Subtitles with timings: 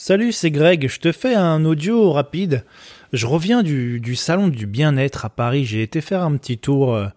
[0.00, 2.64] Salut, c'est Greg, je te fais un audio rapide.
[3.12, 5.64] Je reviens du, salon du bien-être à Paris.
[5.64, 7.08] J'ai été faire un petit tour euh,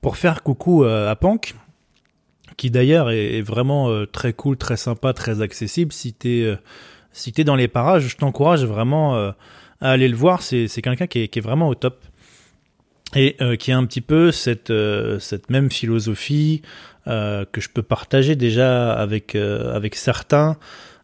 [0.00, 1.54] pour faire coucou euh, à Pank,
[2.56, 5.92] qui d'ailleurs est, vraiment euh, très cool, très sympa, très accessible.
[5.92, 6.52] Si t'es
[7.12, 9.34] si t'es dans les parages, je t'encourage vraiment à
[9.80, 10.42] aller le voir.
[10.42, 12.04] C'est quelqu'un qui est, qui est vraiment au top
[13.14, 14.72] et qui a un petit peu cette
[15.20, 16.62] cette même philosophie
[17.06, 20.58] que je peux partager déjà avec avec certains.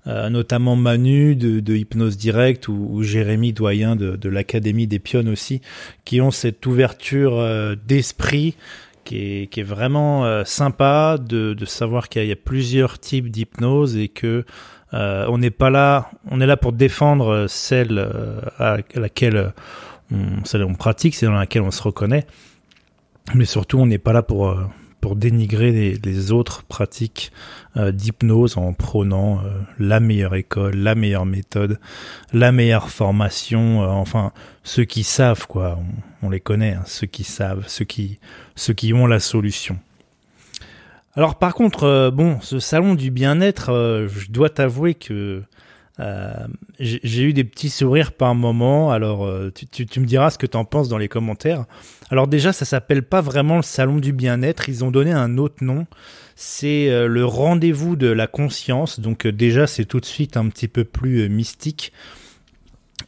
[0.09, 4.99] Euh, notamment Manu de, de Hypnose Direct ou, ou Jérémy Doyen de, de l'Académie des
[4.99, 5.61] Pionnes aussi,
[6.04, 8.57] qui ont cette ouverture euh, d'esprit
[9.04, 13.30] qui est, qui est, vraiment euh, sympa de, de savoir qu'il y, a plusieurs types
[13.30, 14.44] d'hypnose et que
[14.93, 17.99] on n'est pas là, on est là pour défendre celle
[18.58, 19.55] à laquelle
[20.11, 22.27] on, celle on pratique, c'est dans laquelle on se reconnaît,
[23.35, 24.55] mais surtout on n'est pas là pour
[25.03, 27.33] pour dénigrer les, autres pratiques
[27.77, 31.81] euh, d'hypnose en prônant euh, la meilleure école, la meilleure méthode,
[32.33, 35.77] la meilleure formation, euh, enfin ceux qui savent quoi,
[36.22, 38.20] on, les connaît, hein, ceux qui savent, ceux qui
[38.55, 39.77] ceux qui ont la solution.
[41.16, 45.42] Alors par contre, bon, ce salon du bien-être, je dois t'avouer que
[46.00, 46.46] euh,
[46.78, 48.90] j'ai eu des petits sourires par moment.
[48.90, 51.66] Alors, euh, tu, me diras ce que tu en penses dans les commentaires.
[52.10, 54.68] Alors déjà, ça s'appelle pas vraiment le salon du bien-être.
[54.68, 55.86] Ils ont donné un autre nom.
[56.34, 59.00] C'est euh, le rendez-vous de la conscience.
[59.00, 61.92] Donc déjà, c'est tout de suite un petit peu plus mystique.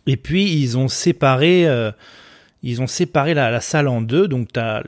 [0.06, 1.66] Et puis ils ont séparé,
[2.62, 4.28] ils ont séparé la, la, salle en deux.
[4.28, 4.82] Donc tu as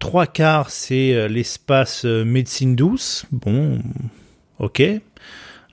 [0.00, 3.26] trois quarts, c'est l'espace médecine douce.
[3.30, 3.78] Bon,
[4.58, 4.82] ok.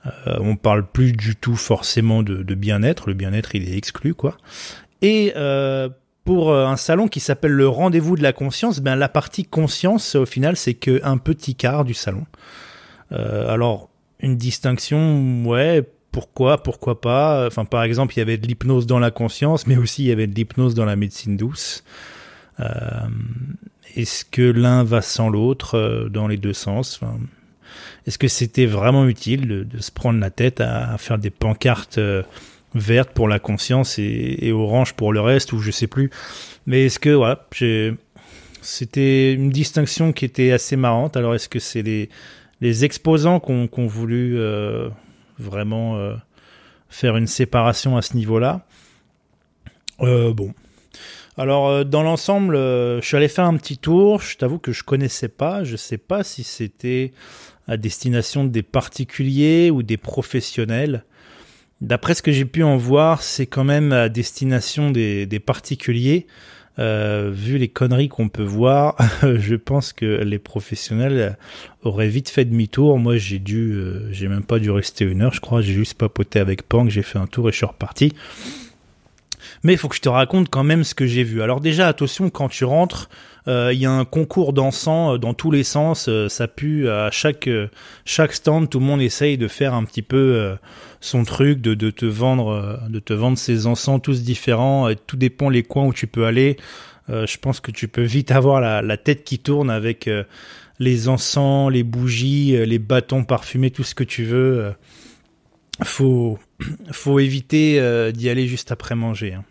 [0.06, 3.08] Euh, on parle plus du tout forcément de, bien-être.
[3.08, 4.38] Le bien-être, il est exclu, quoi.
[5.02, 5.90] Et euh,
[6.26, 10.16] pour euh, un salon qui s'appelle le rendez-vous de la conscience, ben la partie conscience,
[10.16, 12.26] au final, c'est qu'un petit quart du salon.
[13.12, 17.46] alors, une distinction, ouais, pourquoi, pourquoi pas.
[17.46, 20.12] Enfin, par exemple, il y avait de l'hypnose dans la conscience, mais aussi il y
[20.12, 21.84] avait de l'hypnose dans la médecine douce.
[23.96, 27.02] Est-ce que l'un va sans l'autre dans les deux sens?
[28.06, 32.23] Est-ce que c'était vraiment utile de, se prendre la tête à, faire des pancartes euh,
[32.75, 36.09] vertes pour la conscience et, et, orange pour le reste ou je sais plus.
[36.66, 37.45] Mais est-ce que voilà,
[38.62, 41.17] c'était une distinction qui était assez marrante.
[41.17, 44.89] Alors est-ce que c'est les, exposants qui ont, voulu euh,
[45.38, 46.16] vraiment euh,
[46.89, 48.66] faire une séparation à ce niveau-là?
[50.00, 50.53] Bon.
[51.38, 54.21] Alors dans l'ensemble, je suis allé faire un petit tour.
[54.21, 55.63] Je t'avoue que je connaissais pas.
[55.63, 57.11] Je sais pas si c'était
[57.67, 61.05] à destination des particuliers ou des professionnels.
[61.81, 66.27] D'après ce que j'ai pu en voir, c'est quand même à destination des, particuliers.
[66.79, 71.38] Euh, vu les conneries qu'on peut voir, je pense que les professionnels
[71.83, 72.97] auraient vite fait demi-tour.
[72.97, 75.61] Moi, j'ai dû, euh, j'ai même pas dû rester une heure, je crois.
[75.61, 78.13] J'ai juste papoté avec Pang, j'ai fait un tour et je suis reparti.
[79.63, 81.41] Mais il faut que je te raconte quand même ce que j'ai vu.
[81.41, 83.09] Alors déjà, attention, quand tu rentres,
[83.47, 86.07] euh, il y a un concours d'encens euh, dans tous les sens.
[86.09, 87.50] Euh, ça pue à chaque
[88.06, 88.69] chaque stand.
[88.69, 90.56] Tout le monde essaye de faire un petit peu
[91.00, 94.94] son truc, de, de te vendre de te vendre ses encens tous différents.
[95.07, 96.57] Tout dépend les coins où tu peux aller.
[97.09, 100.09] je pense que tu peux vite avoir la, la tête qui tourne avec
[100.80, 104.74] les encens, les bougies, les bâtons parfumés, tout ce que tu veux.
[105.84, 106.40] faut
[106.91, 109.34] faut éviter d'y aller juste après manger.
[109.34, 109.44] Hein.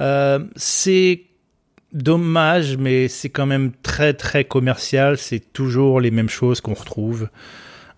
[0.00, 1.22] Euh, c'est
[1.92, 5.18] dommage, mais c'est quand même très très commercial.
[5.18, 7.28] C'est toujours les mêmes choses qu'on retrouve.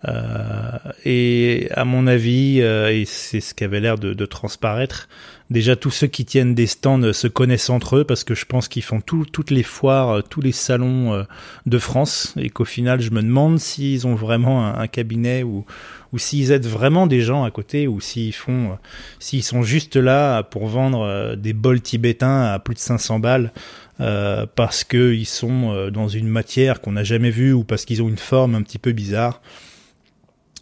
[0.09, 5.09] Euh, et à mon avis, euh, et c'est ce qui avait l'air de, de, transparaître,
[5.51, 8.69] déjà tous ceux qui tiennent des stands se connaissent entre eux parce que je pense
[8.69, 11.23] qu'ils font tout, toutes les foires, euh, tous les salons euh,
[11.67, 15.65] de France et qu'au final, je me demande s'ils ont vraiment un, un cabinet ou,
[16.13, 18.79] ou s'ils aident vraiment des gens à côté ou s'ils font,
[19.19, 23.53] s'ils sont juste là pour vendre des bols tibétains à plus de 500 balles.
[24.01, 28.09] Euh, parce qu'ils sont dans une matière qu'on n'a jamais vue ou parce qu'ils ont
[28.09, 29.43] une forme un petit peu bizarre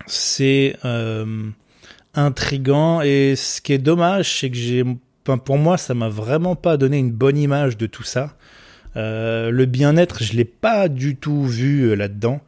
[0.09, 1.51] c'est euh,
[2.25, 4.85] intrigant et ce qui est dommage, c'est que j'ai,
[5.45, 8.37] pour moi, ça m'a vraiment pas donné une bonne image de tout ça.
[8.97, 12.41] Euh, le bien-être, je l'ai pas du tout vu euh, là-dedans.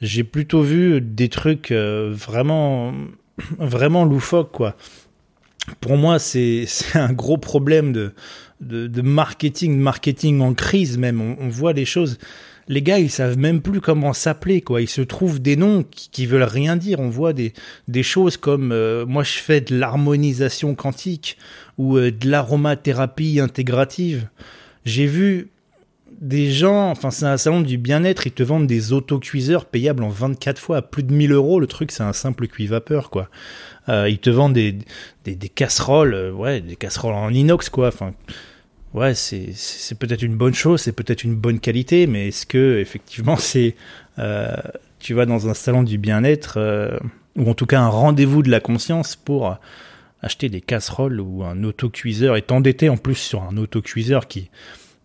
[0.00, 2.92] J'ai plutôt vu des trucs euh, vraiment,
[3.58, 4.76] vraiment loufoques, quoi.
[5.80, 8.12] Pour moi, c'est un gros problème de,
[8.60, 11.20] de, marketing, marketing en crise même.
[11.20, 12.18] On, voit des choses
[12.66, 14.80] les gars, ils savent même plus comment s'appeler, quoi.
[14.80, 16.98] Ils se trouvent des noms qui, veulent rien dire.
[16.98, 17.52] On voit des,
[17.88, 21.36] des choses comme euh, moi, je fais de l'harmonisation quantique
[21.76, 24.28] ou euh, de l'aromathérapie intégrative.
[24.86, 25.50] J'ai vu
[26.20, 30.08] des gens, enfin c'est un salon du bien-être, ils te vendent des autocuiseurs payables en
[30.08, 31.60] 24 fois à plus de 1000 euros.
[31.60, 33.28] Le truc, c'est un simple cuit-vapeur, quoi.
[33.88, 34.78] Euh, ils te vendent des,
[35.24, 37.88] des, casseroles, euh, ouais, des casseroles en inox, quoi.
[37.88, 38.12] Enfin,
[38.94, 42.78] ouais, c'est, c'est peut-être une bonne chose, c'est peut-être une bonne qualité, mais est-ce que
[42.78, 43.74] effectivement c'est,
[44.18, 44.54] euh,
[44.98, 46.58] tu vas dans un salon du bien-être
[47.36, 49.58] ou en tout cas un rendez-vous de la conscience pour
[50.22, 54.48] acheter des casseroles ou un autocuiseur et t'endetter en plus sur un autocuiseur qui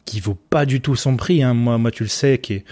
[0.10, 1.44] qui vaut pas du tout son prix.
[1.44, 1.54] Hein.
[1.54, 2.66] Moi, moi, tu le sais, qui est,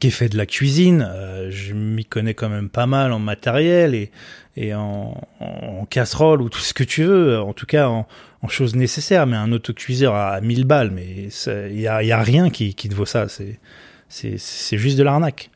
[0.00, 1.06] qui est fait de la cuisine.
[1.08, 4.10] Euh, je m'y connais quand même pas mal en matériel et,
[4.56, 7.40] et en, en, casserole ou tout ce que tu veux.
[7.40, 8.08] En tout cas, en,
[8.42, 9.26] en choses nécessaires.
[9.28, 11.28] Mais un autocuiseur à 1000 balles, mais
[11.70, 13.28] il y a, y a, rien qui, qui te vaut ça.
[13.28, 13.60] C'est,
[14.08, 15.50] c'est, c'est juste de l'arnaque.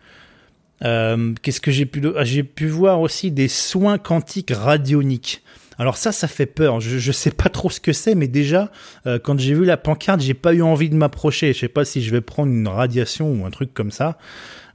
[0.84, 5.42] Euh, qu'est-ce que j'ai pu, ah, j'ai pu voir aussi des soins quantiques radioniques.
[5.78, 6.80] Alors ça, ça fait peur.
[6.80, 8.70] Je, je sais pas trop ce que c'est, mais déjà,
[9.06, 11.52] euh, quand j'ai vu la pancarte, j'ai pas eu envie de m'approcher.
[11.52, 14.18] Je sais pas si je vais prendre une radiation ou un truc comme ça.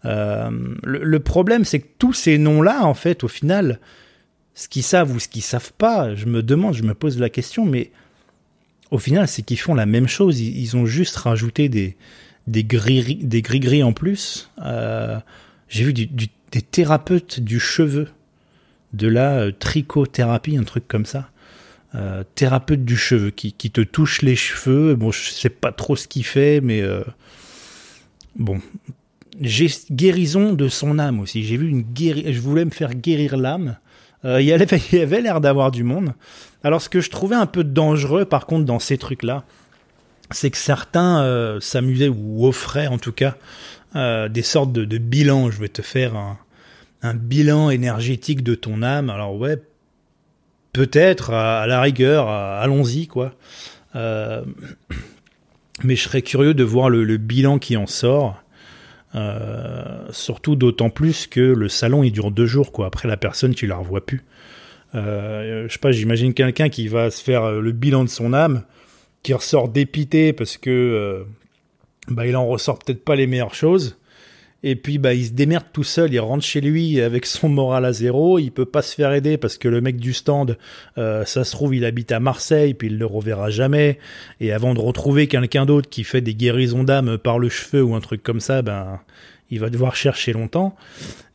[0.05, 0.49] Euh,
[0.83, 3.79] le, problème, c'est que tous ces noms-là, en fait, au final,
[4.53, 7.29] ce qu'ils savent ou ce qu'ils savent pas, je me demande, je me pose la
[7.29, 7.91] question, mais
[8.91, 10.39] au final, c'est qu'ils font la même chose.
[10.39, 11.97] Ils, ont juste rajouté des
[12.47, 14.51] des gris des gris gris en plus.
[14.63, 15.17] Euh,
[15.69, 18.09] j'ai vu des thérapeutes du cheveu
[18.93, 21.29] de la euh, trichothérapie, un truc comme ça.
[21.95, 24.95] Euh, thérapeute du cheveu qui, qui, te touche les cheveux.
[24.95, 27.03] Bon, je sais pas trop ce qu'il fait, mais euh,
[28.35, 28.59] bon.
[29.39, 31.43] Guérison de son âme aussi.
[31.43, 32.33] J'ai vu une guéri...
[32.33, 33.77] Je voulais me faire guérir l'âme.
[34.25, 36.13] Euh, il y avait l'air d'avoir du monde.
[36.63, 39.43] Alors, ce que je trouvais un peu dangereux, par contre, dans ces trucs-là,
[40.31, 43.35] c'est que certains s'amusaient ou offraient, en tout cas,
[43.93, 45.51] des sortes de, de bilans.
[45.51, 46.39] Je vais te faire un,
[47.03, 49.09] un bilan énergétique de ton âme.
[49.09, 49.57] Alors ouais,
[50.71, 53.33] peut-être à, la rigueur, allons-y quoi.
[53.95, 54.43] Euh,
[55.83, 58.39] mais je serais curieux de voir le, bilan qui en sort.
[59.15, 62.87] Euh, surtout d'autant plus que le salon il dure deux jours quoi.
[62.87, 64.23] Après la personne tu la revois plus.
[64.95, 68.63] Euh, je sais pas, j'imagine quelqu'un qui va se faire le bilan de son âme,
[69.21, 71.25] qui ressort dépité parce que
[72.07, 73.97] bah il en ressort peut-être pas les meilleures choses.
[74.65, 77.83] Et puis bah il se démerde tout seul, il rentre chez lui avec son moral
[77.83, 80.57] à zéro, il peut pas se faire aider parce que le mec du stand,
[80.97, 83.99] euh, ça se trouve il habite à Marseille, puis il le reverra jamais.
[84.39, 87.93] Et avant de retrouver quelqu'un d'autre qui fait des guérisons d'âme par le cheveu ou
[87.93, 89.01] un truc comme ça, ben
[89.49, 90.75] il va devoir chercher longtemps.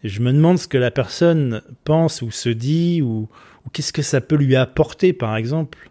[0.03, 3.29] Et je me demande ce que la personne pense ou se dit ou,
[3.67, 5.91] ou qu'est-ce que ça peut lui apporter par exemple.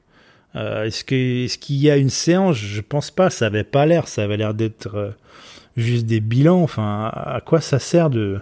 [0.56, 2.56] Euh, est-ce que est-ce qu'il y a une séance?
[2.56, 5.12] Je pense pas, ça avait pas l'air, ça avait l'air d'être euh,
[5.78, 6.62] juste des bilans.
[6.62, 8.40] Enfin, à quoi ça sert de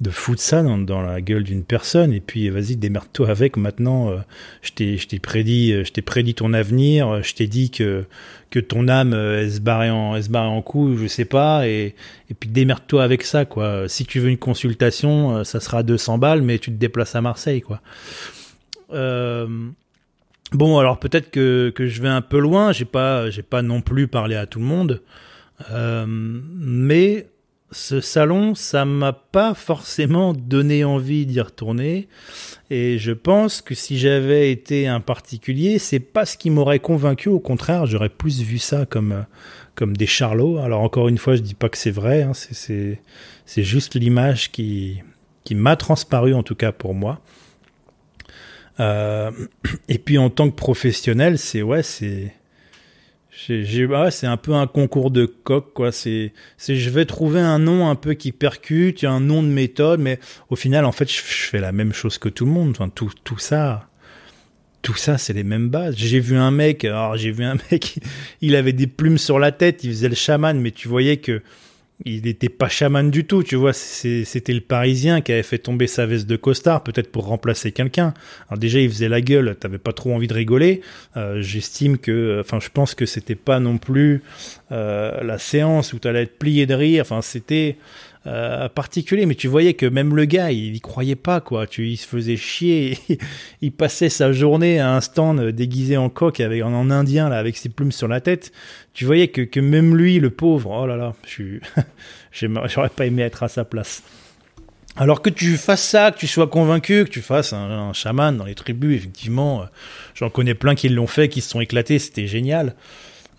[0.00, 2.12] de foutre ça dans, la gueule d'une personne?
[2.12, 4.18] Et puis vas-y démerde-toi avec maintenant euh,
[4.62, 4.72] je
[5.06, 8.04] t'ai prédit euh, je prédit ton avenir euh, je t'ai dit que
[8.50, 11.68] que ton âme elle se barrait en elle se barrait en coup je sais pas
[11.68, 11.94] et
[12.28, 13.88] et puis démerde-toi avec ça quoi.
[13.88, 17.60] Si tu veux une consultation ça sera 200 balles mais tu te déplaces à Marseille
[17.60, 17.80] quoi.
[18.92, 19.46] Euh,
[20.50, 23.82] bon alors peut-être que que je vais un peu loin j'ai pas j'ai pas non
[23.82, 25.00] plus parlé à tout le monde.
[25.00, 25.31] euh,
[25.70, 27.26] mais
[27.72, 32.08] ce salon, ça m'a pas forcément donné envie d'y retourner.
[32.70, 37.30] Et je pense que si j'avais été un particulier, c'est pas ce qui m'aurait convaincu.
[37.30, 39.24] Au contraire, j'aurais plus vu ça comme
[39.74, 40.58] comme des charlots.
[40.58, 42.22] Alors encore une fois, je dis pas que c'est vrai.
[42.22, 43.00] Hein, c'est
[43.46, 45.02] c'est juste l'image qui
[45.44, 47.20] qui m'a transparu en tout cas pour moi.
[48.80, 49.30] Euh,
[49.88, 52.34] et puis en tant que professionnel, c'est ouais, c'est
[53.34, 55.90] j'ai, bah c'est un peu un concours de coq, quoi.
[55.90, 60.00] C'est, c'est, je vais trouver un nom un peu qui percute, un nom de méthode,
[60.00, 60.18] mais
[60.50, 62.70] au final, en fait, je, je fais la même chose que tout le monde.
[62.72, 63.88] Enfin, tout, tout ça,
[64.82, 65.94] tout ça, c'est les mêmes bases.
[65.96, 68.00] J'ai vu un mec, alors j'ai vu un mec,
[68.42, 71.42] il avait des plumes sur la tête, il faisait le chaman, mais tu voyais que
[72.04, 73.72] il n'était pas chaman du tout, tu vois.
[73.72, 78.14] C'était le Parisien qui avait fait tomber sa veste de costard, peut-être pour remplacer quelqu'un.
[78.56, 80.80] Déjà, il faisait la gueule, t'avais pas trop envie de rigoler.
[81.16, 84.22] Euh, J'estime que, enfin, je pense que c'était pas non plus
[84.72, 87.02] euh, la séance où t'allais être plié de rire.
[87.02, 87.76] Enfin, c'était
[88.26, 91.66] euh, particulier, mais tu voyais que même le gars, il y croyait pas, quoi.
[91.66, 92.96] Tu, il se faisait chier.
[93.62, 97.56] il passait sa journée à un stand déguisé en coq avec en, indien là, avec
[97.56, 98.52] ses plumes sur la tête.
[98.94, 101.58] Tu voyais que, que même lui, le pauvre, oh là là, je
[102.68, 104.04] j'aurais pas aimé être à sa place.
[104.96, 108.36] Alors que tu fasses ça, que tu sois convaincu, que tu fasses un, un chaman
[108.36, 109.66] dans les tribus, effectivement, euh,
[110.14, 112.76] j'en connais plein qui l'ont fait, qui se sont éclatés, c'était génial.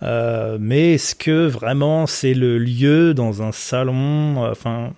[0.03, 4.93] Euh, mais est-ce que vraiment c'est le lieu dans un salon Enfin,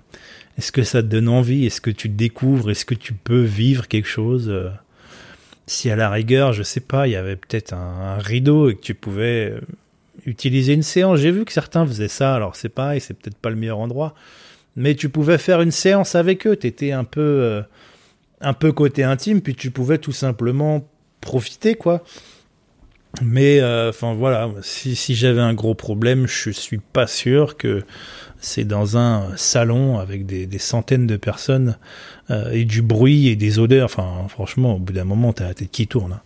[0.57, 1.65] est-ce que ça te donne envie?
[1.65, 2.71] Est-ce que tu découvres?
[2.71, 4.49] Est-ce que tu peux vivre quelque chose?
[4.49, 4.69] Euh,
[5.67, 8.81] Si à la rigueur, je sais pas, il y avait peut-être un, rideau et que
[8.81, 9.61] tu pouvais euh,
[10.25, 11.19] utiliser une séance.
[11.19, 12.35] J'ai vu que certains faisaient ça.
[12.35, 14.15] Alors c'est pareil, c'est peut-être pas le meilleur endroit,
[14.75, 16.55] mais tu pouvais faire une séance avec eux.
[16.55, 17.63] T'étais un peu,
[18.41, 20.87] un peu côté intime, puis tu pouvais tout simplement
[21.21, 22.03] profiter, quoi.
[23.21, 27.83] Mais euh, enfin voilà, si, si j'avais un gros problème, je suis pas sûr que
[28.39, 31.77] c'est dans un salon avec des, des centaines de personnes
[32.29, 33.85] euh, et du bruit et des odeurs.
[33.85, 36.13] Enfin, franchement, au bout d'un moment, t'as la tête qui tourne.
[36.13, 36.21] Hein.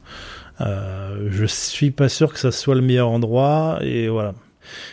[0.62, 4.34] Euh, je suis pas sûr que ça soit le meilleur endroit et voilà.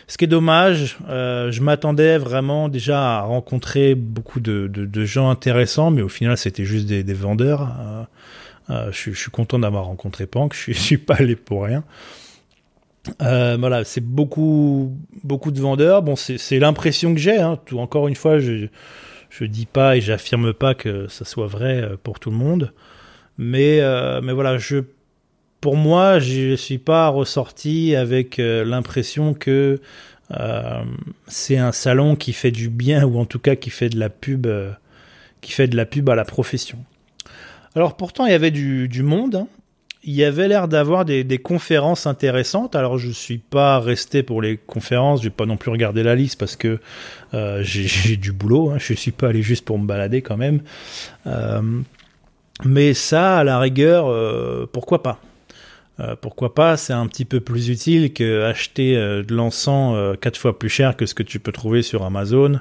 [0.07, 5.05] Ce qui est dommage, euh, je m'attendais vraiment déjà à rencontrer beaucoup de, de, de,
[5.05, 7.69] gens intéressants, mais au final c'était juste des, des vendeurs.
[8.71, 11.85] Euh, je, suis content d'avoir rencontré Pank, je, je suis pas allé pour rien.
[13.23, 16.03] Euh, voilà, c'est beaucoup, beaucoup de vendeurs.
[16.03, 17.39] Bon, c'est l'impression que j'ai.
[17.39, 17.59] Hein.
[17.73, 18.67] Encore une fois, je,
[19.31, 22.73] je dis pas et j'affirme pas que ça soit vrai euh, pour tout le monde,
[23.39, 23.81] mais,
[24.33, 24.57] voilà,
[25.61, 29.81] pour moi, je suis pas ressorti avec l'impression que
[31.29, 34.09] c'est un salon qui fait du bien ou en tout cas qui fait de la
[34.09, 36.79] pub à la profession.
[37.77, 39.37] Alors pourtant, il y avait du, monde.
[39.37, 39.47] Hein.
[40.03, 42.75] Il y avait l'air d'avoir des, conférences intéressantes.
[42.75, 46.39] Alors je suis pas resté pour les conférences, j'ai pas non plus regardé la liste
[46.39, 46.81] parce que
[47.35, 48.71] euh, j'ai du boulot.
[48.71, 48.79] Hein.
[48.79, 50.63] Je suis pas allé juste pour me balader quand même.
[51.27, 51.63] Euh,
[52.65, 54.07] mais ça, à la rigueur,
[54.71, 55.21] pourquoi pas?
[55.99, 56.77] Euh, pourquoi pas?
[56.77, 60.69] C'est un petit peu plus utile que acheter euh, de l'encens euh, quatre fois plus
[60.69, 62.61] cher que ce que tu peux trouver sur Amazon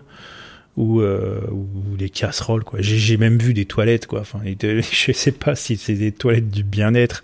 [0.77, 2.63] ou, ou des casseroles.
[2.63, 2.79] Quoi.
[2.81, 4.07] J'ai, même vu des toilettes.
[4.07, 4.21] Quoi.
[4.21, 7.23] Enfin, je sais pas si c'est des toilettes du bien-être,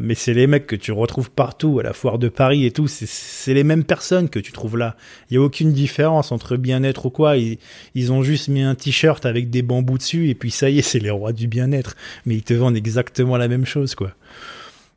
[0.00, 2.86] mais c'est les mecs que tu retrouves partout à la foire de Paris et tout.
[2.88, 4.96] C'est, les mêmes personnes que tu trouves là.
[5.30, 7.36] Il y a aucune différence entre bien-être ou quoi.
[7.36, 7.58] Ils,
[7.94, 10.82] ils ont juste mis un t-shirt avec des bambous dessus et puis ça y est,
[10.82, 11.96] c'est les rois du bien-être.
[12.26, 14.12] Mais ils te vendent exactement la même chose, quoi.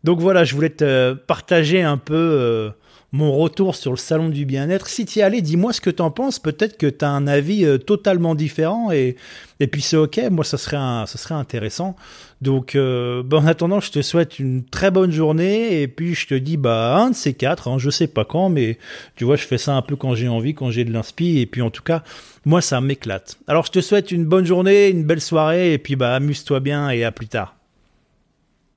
[0.03, 2.69] Donc voilà, je voulais te partager un peu euh,
[3.13, 4.87] mon retour sur le salon du bien-être.
[4.87, 6.39] Si tu y allais, dis-moi ce que tu en penses.
[6.39, 9.15] Peut-être que tu as un avis euh, totalement différent et,
[9.59, 10.19] et puis c'est ok.
[10.31, 11.95] Moi, ça serait, ça serait intéressant.
[12.41, 16.33] Donc, euh, en attendant, je te souhaite une très bonne journée et puis je te
[16.33, 18.79] dis, bah, un de ces quatre, hein, je sais pas quand, mais
[19.15, 21.45] tu vois, je fais ça un peu quand j'ai envie, quand j'ai de l'inspi et
[21.45, 22.03] puis en tout cas,
[22.45, 23.37] moi, ça m'éclate.
[23.45, 26.89] Alors, je te souhaite une bonne journée, une belle soirée et puis bah, amuse-toi bien
[26.89, 27.55] et à plus tard.